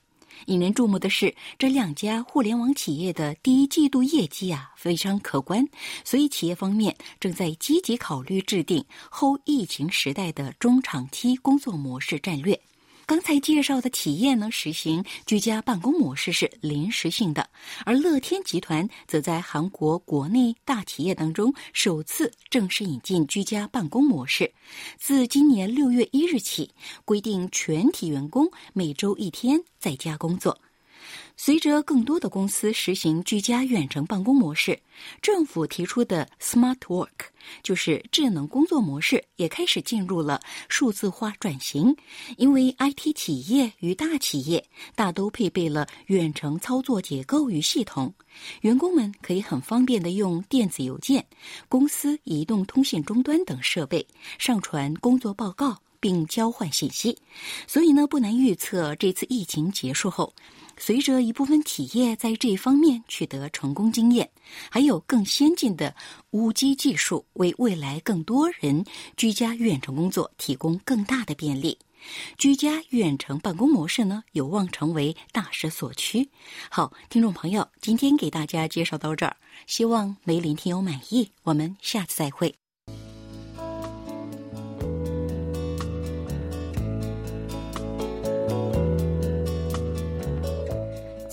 [0.47, 5.65] 引人注目的是，这两家互联网企业的第一季度业绩啊非常可观，
[6.03, 12.59] 所以企业方面正在积极考虑制定后疫情时代的中长期工作模式战略。
[13.07, 17.47] 刚才介绍的企业呢，实行居家办公模式是临时性的，
[17.85, 24.51] 而乐天集团则在韩国国内大企业当中首次正式引进居家办公模式。
[24.97, 26.71] 自今年六月一日起，
[27.05, 30.59] 规定全体员工每周一天在家工作。
[31.37, 34.79] 随着更多的公司实行居家远程办公模式，
[35.21, 37.09] 政府提出的 Smart Work
[37.61, 40.39] 就是智能工作模式，也开始进入了
[40.69, 41.95] 数字化转型。
[42.37, 48.13] 因为 IT 企业与大企业大都配备了远程操作结构与系统，
[48.61, 51.25] 员工们可以很方便的用电子邮件、
[51.67, 54.05] 公司移动通信终端等设备
[54.39, 57.17] 上传工作报告并交换信息。
[57.67, 60.33] 所以呢，不难预测这次疫情结束后。
[60.77, 64.29] 随着一部分企业在这一方面取得成功经验，
[64.69, 65.95] 还有更先进的
[66.31, 68.85] 五 G 技术，为未来更多人
[69.17, 71.77] 居家远程工作提供更大的便利。
[72.37, 76.29] 居家远程办公模式呢，有望成为大势所趋。
[76.69, 81.31] 好，听众朋友，今天给大家介绍到这儿，希望梅林听友满意。
[81.43, 82.53] 我们下次再会。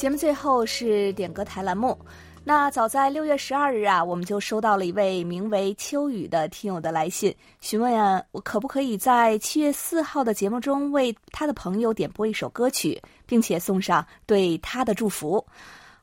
[0.03, 1.97] 节目最后是点歌台栏目。
[2.43, 15.47] 那早在六月十二日啊，我们就收到了一位名为秋雨的听友的来信，询问啊，我可不可以在七月四号的节目中为他的朋友点播一首歌曲，并且送上对他的祝福。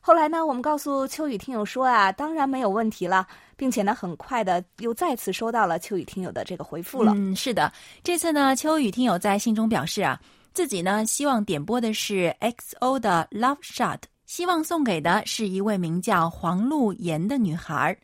[0.00, 7.12] 后来呢，我们告诉秋雨听友说啊，当然没有问题了，并且呢，很快的又再次收到了秋雨听友的这个回复了。
[7.14, 7.70] 嗯，是的，
[8.02, 10.18] 这次呢，秋雨听友在信中表示啊。
[10.52, 17.96] 自己呢，希望点播的是 XO 的《Love Shot》，希望送给的是一位名叫黄露妍的女孩儿。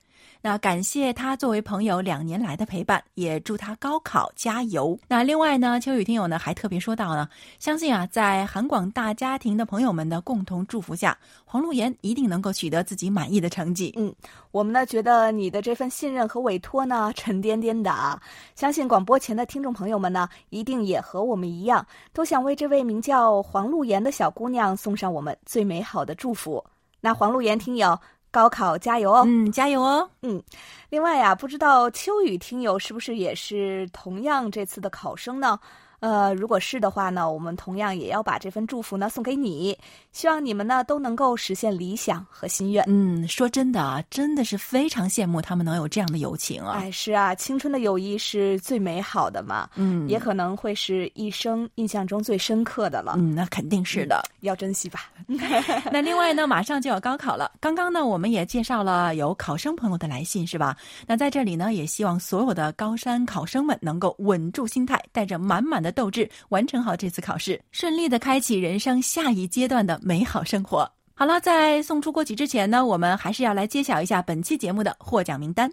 [0.47, 4.97] 那感谢他作为朋友两年来的陪伴，也祝他高考加油。
[5.09, 7.29] 那另外呢，秋雨听友呢还特别说到呢，
[7.59, 13.93] 相信啊，在韩广大家庭的朋友们的共同祝福下，黄露妍一定能够取得自己满意的成绩。
[13.97, 14.15] 嗯，
[14.53, 18.23] 我们呢觉得你的这份信任和委托呢沉甸甸的啊，
[18.55, 26.65] 相信广播前的听众朋友们呢一定也和我们一样，都想为这位名叫黄露妍的小姑娘送上我们最美好的祝福。
[27.01, 27.99] 那黄露妍听友。
[28.37, 29.23] 高考加油哦！
[29.27, 30.11] 嗯，加油哦！
[30.21, 30.43] 嗯，
[30.91, 35.59] 另外呀，不知道秋雨听友是不是也是同样这次的考生呢？
[36.07, 39.77] 呃，如果是的话呢，我们同样也要把这份祝福呢送给你，
[40.13, 42.85] 希望你们呢都能够实现理想和心愿。
[42.87, 46.79] 嗯，说真的啊，真的是非常羡慕他们能有这样的友情啊！
[46.79, 53.15] 哎，是啊，青春的友谊是最美好的嘛，嗯，也可能会是一生印象中最深刻的了。
[53.17, 55.11] 嗯，那肯定是的，要珍惜吧。
[55.91, 60.77] 那另外呢，马上就要高考了，刚刚呢我们也介绍了有考生朋友的来信，是吧？
[61.05, 65.96] 那在这里呢，也希望所有的高三考生们能够稳住心态，带着满满的。
[65.97, 70.89] 斗志，完成好这次考试，顺利的开启人生下一阶段的美好生活。
[71.15, 75.73] 好了，在送出国旗之前呢，我们还是要来揭晓一下本期节目的获奖名单。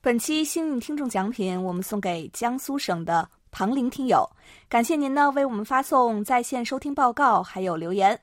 [0.00, 4.28] 本期幸运听众奖品，我们送给江苏省的庞玲听友，
[4.68, 8.20] 感谢您呢为我们发送在线收听报告还有留言。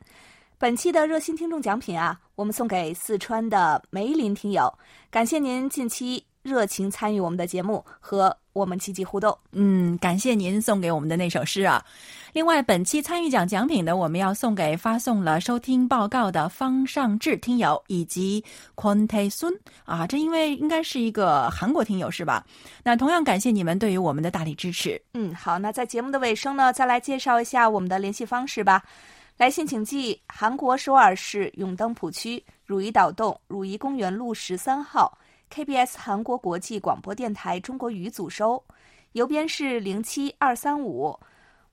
[0.62, 4.72] 本期的热心听众奖品啊，我们送给四川的梅林听友，
[5.10, 9.36] 感谢您近期热情参与我们的节目和我们积极互动。
[9.54, 11.84] 嗯，感谢您送给我们的那首诗啊。
[12.32, 18.46] 另外，本期参与奖奖品呢，我们要送给发送了收听报告的方尚志听友以及
[18.76, 22.46] Quante Sun 啊，这因为应该是一个韩国听友是吧？
[22.84, 25.02] 那同样感谢你们对于我们的大力支持。
[25.16, 28.84] 嗯，好，那在节目的尾声呢，再来介绍一下我们的联系方式吧。
[29.38, 35.18] 来信请寄韩国首尔市永登浦区汝矣岛洞汝矣公园路十三号
[35.52, 38.64] KBS 韩国国际广播电台中国语组收，
[39.14, 41.20] 邮编是零七二三五。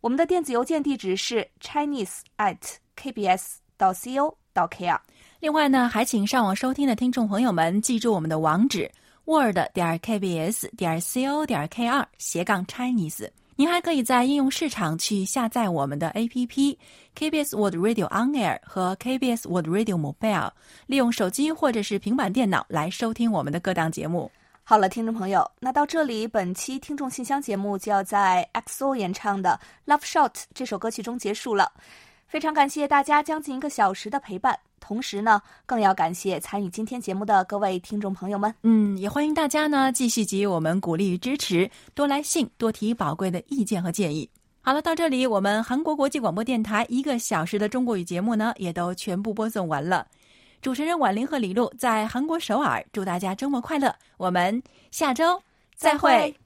[0.01, 2.57] 我们的电子邮件地址是 chinese at
[2.97, 4.99] kbs 到 co 到 kr。
[5.41, 8.91] 另外呢，还请上网收听的听众朋友们记住我们的网址
[9.27, 13.29] word 点 kbs 点 co 点 kr 斜杠 Chinese。
[13.61, 16.77] 您还可以在应用市场去下载我们的 APP
[17.17, 20.53] KBS World Radio On Air 和 KBS World Radio Mobile，
[20.87, 24.31] 利用手机或者是平板电脑来收听我们的各档节目。
[24.63, 29.59] 好了，听众朋友，那到这里，本期听众信箱节目就要在 XO 演唱的
[29.93, 31.73] 《Love Shot》这首歌曲中结束了。
[32.29, 38.55] 非常感谢大家将近一个小时的陪伴，同时呢，更要感谢参与今天节目的各位听众朋友们。
[38.63, 44.29] 嗯，也欢迎大家呢继续给予我们鼓励与支持，多来信，多提宝贵的意见和建议。
[44.61, 50.07] 好了，到这里，我们韩国国际广播电台一个小时的中国语节目呢，也都全部播送完了。
[50.61, 53.95] 主持人婉玲和李璐在韩国首尔，祝大家周末快乐。
[54.17, 55.41] 我们下周
[55.77, 56.39] 再会。